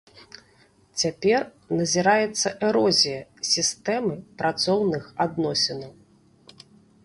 Цяпер 1.01 1.41
назіраецца 1.81 2.53
эрозія 2.69 3.21
сістэмы 3.53 4.15
працоўных 4.43 5.03
адносінаў. 5.27 5.91